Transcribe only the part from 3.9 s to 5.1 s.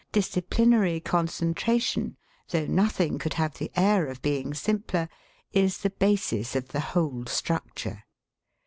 of being simpler,